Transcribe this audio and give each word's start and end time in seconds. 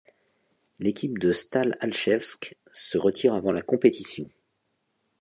L'équipe 0.79 1.19
de 1.19 1.31
Stal 1.31 1.77
Alchevsk 1.79 2.55
se 2.73 2.97
retire 2.97 3.35
avant 3.35 3.51
la 3.51 3.61
compétition. 3.61 4.27